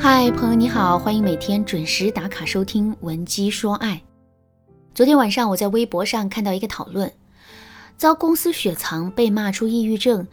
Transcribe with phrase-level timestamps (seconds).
[0.00, 3.96] 嗨，朋友你好，欢迎每天准时打卡收听《闻鸡说爱》。
[4.94, 7.12] 昨天晚上我在微博上看到一个讨论：
[7.96, 10.28] 遭公司雪藏被骂出抑郁症，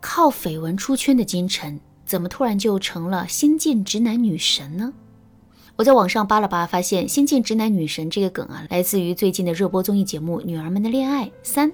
[0.00, 4.92] 靠绯闻出圈的金晨，怎么突然就成了新晋直男女神呢？
[5.76, 11.70] 我在网上扒了扒，发现“新晋直男女神”这个梗啊，来自于最近的热播综艺节目《女儿们的恋爱三》。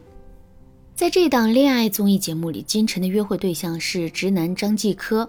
[0.95, 5.29] 在这档恋爱综艺节目里，金晨的约会对象是直男张继科。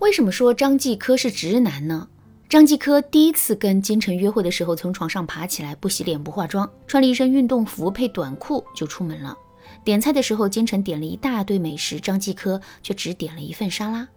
[0.00, 2.08] 为什么说张继科是直男呢？
[2.48, 9.36] 张继科第一次跟金晨约会的时候，从床上爬起来，不洗脸不化妆，穿了一身运动服配短裤就出门了。
[9.84, 14.08] 点菜的时候，金晨点了一大堆美食，张继科却只点了一份沙拉。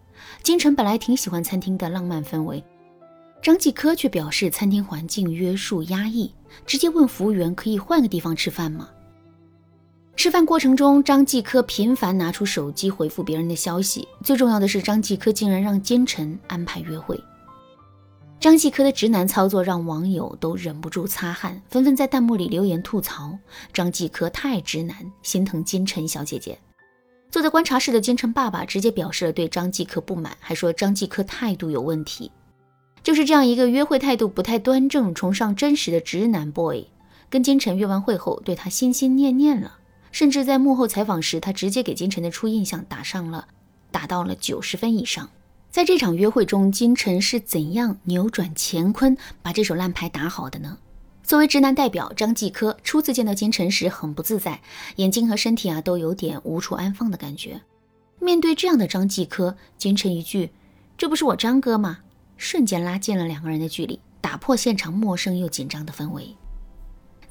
[0.41, 2.63] 金晨本来挺喜欢餐厅的浪漫氛围，
[3.41, 6.33] 张继科却表示餐厅环境约束压抑，
[6.65, 8.89] 直接问服务员可以换个地方吃饭吗？
[10.15, 14.07] 吃饭过程中，张继科频繁拿出手机回复别人的消息。
[14.23, 17.19] 最重要的是，张继科竟然让金晨安排约会。
[18.39, 23.37] 张继科的直男操作让网友都忍不住擦汗，纷纷在弹幕里留言吐槽
[23.73, 26.57] ：“张继科太直男，心疼金晨小姐姐。”
[27.31, 32.31] 坐在观察室的金晨爸爸直接表示了对张继科不满，还说张继科态度有问题。
[33.01, 36.85] 就是这样一个约会态度不太端正、崇尚真实的直男 boy，
[37.29, 39.79] 跟金晨约完会后，对他心心念念了。
[40.13, 43.47] 甚至在幕后采访时，他直接给金晨的初印象打上了，
[43.91, 45.29] 打到了九十分以上。
[45.71, 50.77] 在这场约会中，金晨是怎样扭转乾坤，把这手烂牌打好的呢？
[51.23, 54.61] 作为直男代表，张继科初次见到金晨时很不自在，
[54.97, 57.59] 眼睛和身体啊都有点无处安放的感觉。
[58.19, 60.51] 面对这样的张继科，金晨一句
[60.95, 61.99] “这不是我张哥吗”，
[62.37, 66.35] 瞬间拉近了两个人的距离，打破现场陌生又紧张的氛围。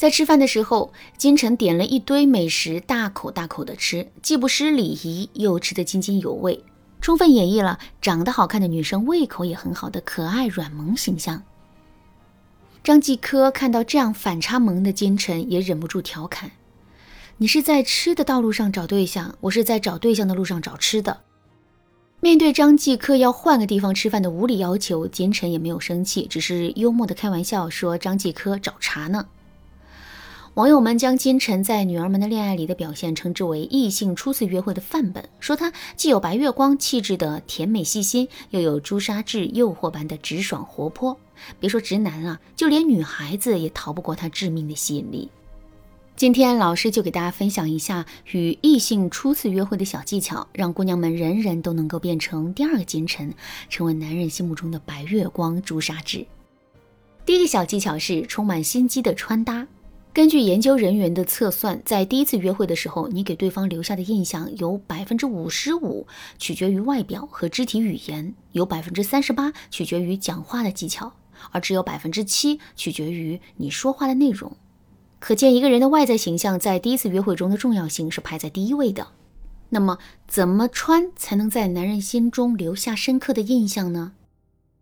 [0.02, 6.64] 在吃饭的时候，金晨点了一堆美食，大口大口的吃，既不失礼仪，又吃得津津有味，
[7.00, 11.40] 充分演绎了长得好看的女生胃口也很好的可爱软萌形象。
[12.82, 16.50] 张继科看到这样反差萌的金晨，也忍不住调侃
[17.38, 21.20] ：“你是在吃的道路上找对象，我是在找对象的路上找吃的。”
[22.18, 29.24] 面对张继科要换个地方吃饭的无理要求，金晨也没有生气，只是幽默的开玩笑说：“张继科找茬呢。”
[30.54, 41.16] 网友们将金晨在《女儿们的恋爱》里的表现称之为异性初次约会的范本，说她既有白月光气质的甜美细心，又有朱砂痣诱惑般的直爽活泼。
[41.58, 45.30] 别说直男了，就连女孩子也逃不过她致命的吸引力。
[46.16, 53.32] 今天老师就给大家分享一下与异性初次约会的小技巧，让姑娘们人人都能够变成第二个金晨，
[53.70, 56.26] 成为男人心目中的白月光朱砂痣。
[57.24, 59.66] 第一个小技巧是充满心机的穿搭。
[60.14, 66.06] 根据研究人员的测算，在第一次约会的时候，你给对方留下的印象有百分之五十五
[66.36, 71.14] 取决于外表和肢体语言，有百分之三十八取决于讲话的技巧，
[71.50, 74.54] 而只有百分之七取决于你说话的内容。
[75.18, 79.08] 可见，一个人的外在形象在第一次约会中的重要性是排在第一位的。
[79.70, 79.96] 那么，
[80.28, 84.12] 怎么穿才能在男人心中留下深刻的印象呢？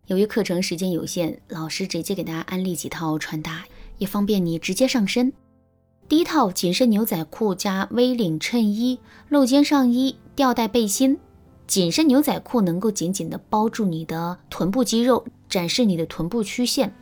[0.08, 3.66] 由于课程时间有限，老师直接给大家安利几套穿搭。
[4.00, 5.32] 也方便你直接上身。
[6.08, 11.16] 第一套紧身牛仔裤加 V 领衬衣、露肩上衣、吊带背心。
[11.68, 16.92] 紧身牛仔裤能够紧紧地包住你的臀部肌肉，展示你的臀部曲线，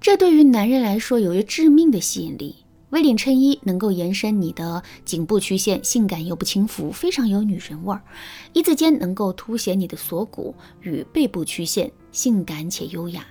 [0.00, 2.54] 这对于男人来说有着致命的吸引力。
[2.90, 8.00] V 领衬衣能够延伸你的颈部曲线，性感又不轻浮，非常有女人味儿。
[8.52, 13.26] 一字肩能够凸显你的锁骨与背部曲线，性感且优雅。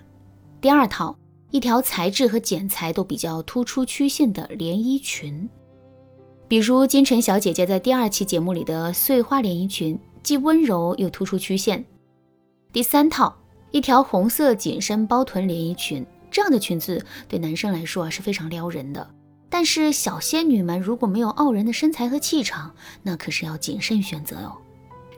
[0.60, 1.18] 第二套。
[1.54, 5.48] 一条材质和剪裁都比较突出曲线的连衣裙，
[6.48, 11.86] 比如金晨小姐姐在第二期节目里的碎花连衣裙，既温柔又突出曲线。
[12.72, 13.38] 第三套，
[13.70, 19.08] 一条红色紧身包臀连衣裙，这样的裙子对男生来说啊是非常撩人的。
[19.48, 24.58] 但是小仙女们如果没有傲人的身材和气场，那可是要谨慎选择哦。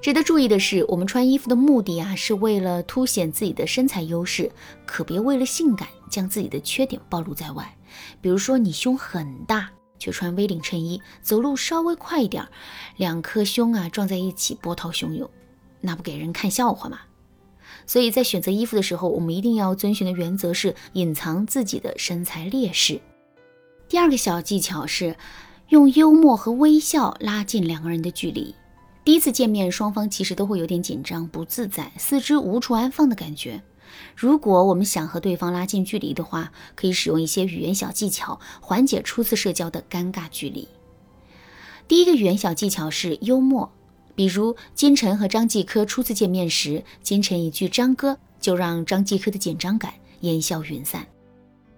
[0.06, 4.52] 值得注意的是，我们穿衣服的目的啊，是为了凸显自己的身材优势，
[4.86, 7.76] 可别为了性感将自己的缺点暴露在外。
[8.22, 12.48] 比如说，你胸很大，却穿 V 领衬衣，走路稍微快一点，
[12.98, 15.28] 两颗胸啊撞在一起，波涛汹涌，
[15.82, 17.00] 那不给人看笑话吗？
[17.88, 23.02] 所以在选择衣服的时候，我们一定要遵循的原则是隐藏自己的身材劣势。
[23.90, 25.18] 第二个小技巧是，
[25.70, 28.54] 用幽默和微笑拉近两个人的距离。
[29.06, 33.62] 第一次见面，双方其实都会有点紧张、不自在、四肢无处安放的感觉。
[34.16, 40.68] 如果我们想和对方拉近距离的话，可以使用一些语言小技巧，缓解初次社交的尴尬距离。
[41.88, 43.72] 第一个语言小技巧是幽默，
[44.16, 51.06] 比如金晨和张继科初次见面时，金晨一句“张哥”，就让张继科的紧张感烟消云散。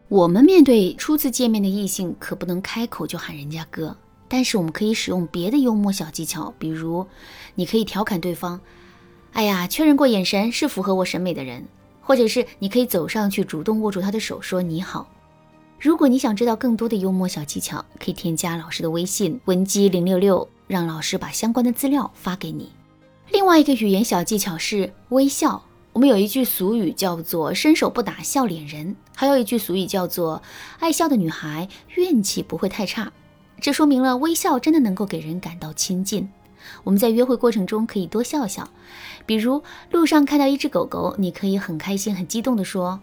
[0.07, 3.97] 我们面对初次见面的异性，可不能开口就喊人家哥，
[4.27, 7.05] 但是我们可以使用别的幽默小技巧，比如，
[7.55, 8.59] 你可以调侃对方
[9.33, 11.65] ：“哎呀，确认过眼神是符合我审美的人。”
[12.01, 15.09] 或者是你可以走上去主动握住他的手说你好。
[15.77, 22.71] 如果你想知道更多的幽默小技巧，可以添加老师的微信文姬零六六，让老师把相关的资料发给你。
[23.29, 25.61] 另外一个语言小技巧是微笑。
[25.91, 30.41] 我们有一句俗语叫做“伸手不打笑脸人”，还有一句俗语叫做
[30.79, 33.11] “爱笑的女孩运气不会太差”。
[33.59, 36.29] 这说明了微笑真的能够给人感到亲近。
[36.83, 38.69] 我们在约会过程中可以多笑笑，
[39.25, 42.99] 比如路上看到一只狗狗，你可以很开心、很激动地说：“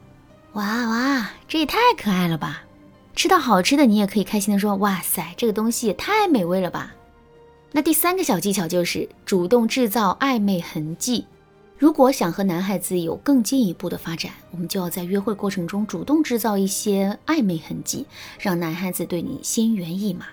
[0.52, 2.64] 哇哇，这也太可爱了吧！”
[3.16, 6.94] 吃到好吃的，你也可以开心地说：“哇塞，这个东西也太美味了吧！”
[7.72, 11.24] 那第三个小技巧就是主动制造暧昧痕迹。
[11.76, 18.06] 如果想和男孩子有更进一步的发展，我们就要在约会过程中主动制造一些暧昧痕迹，
[18.38, 20.26] 让男孩子对你心猿意马。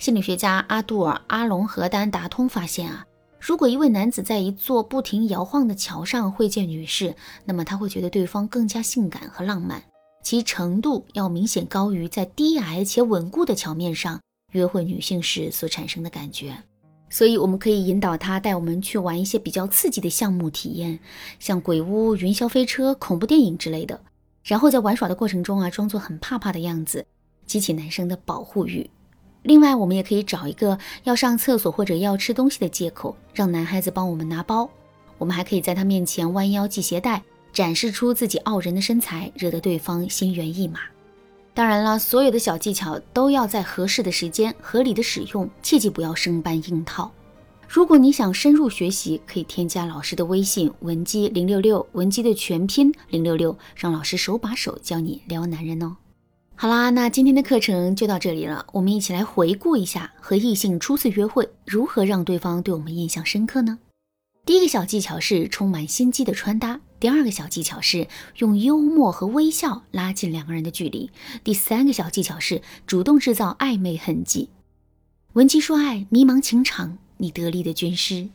[0.00, 3.04] 心理学家阿杜尔·阿隆和丹达通发现啊，
[3.38, 7.14] 如果一位男子在一座不停摇晃的桥上会见女士，
[7.44, 9.82] 那么他会觉得对方更加性感和浪漫，
[10.22, 14.18] 其程度要明显高于在低矮且稳固的桥面上
[14.52, 16.56] 约会女性时所产生的感觉。
[17.10, 20.98] 所以，我们可以引导他带我们去玩一些比较刺激的项目体验，
[21.38, 24.00] 像鬼屋、云霄飞车、恐怖电影之类的。
[24.44, 27.04] 然后在玩耍的过程中啊，装作很怕怕的样子，
[27.44, 28.88] 激起男生的保护欲。
[29.42, 34.68] 另外，我们也可以找一个要上厕所或者要吃东西的借口，让男孩子帮我们拿包。
[35.16, 37.22] 我们还可以在他面前弯腰系鞋带，
[37.52, 40.80] 展示出自己傲人的身材，惹得对方心猿意马。
[41.54, 47.10] 当然了，所有的小技巧都要在合适的时间合理的使用，切记不要生搬硬套。
[47.66, 55.96] 如果你想深入学习，可以添加老师的微信文姬零六六，文姬的全拼零六六，让老师手把手教你撩男人哦。
[56.62, 63.78] 好啦，那今天的课程就到这里了，我们一起来回顾一下和异性初次约会如何让对方对我们印象深刻呢？
[64.44, 66.82] 第一个小技巧是充满心机的穿搭。
[67.00, 71.10] 第二个小技巧是用幽默和微笑拉近两个人的距离。
[71.42, 74.50] 第三个小技巧是主动制造暧昧痕迹。
[75.32, 78.28] 闻鸡说爱，迷茫情场，你得力的军师。